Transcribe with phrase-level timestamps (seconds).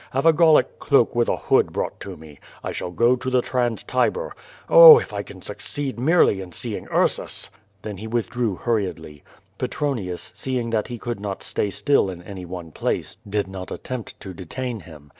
[0.13, 2.39] Have a Gallic cloak with a hood brought to me.
[2.63, 4.35] I shall go to the trans Tiber.
[4.67, 7.51] Oh, if I can succeed merely in seeing Ursus!"
[7.83, 9.21] Then he withdrew hurriedly.
[9.59, 14.19] Petronius, seeing that he could not stay still in any one place, did not attempt
[14.21, 15.09] to detain him.